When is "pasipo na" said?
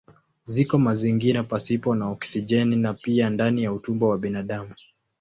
1.51-2.07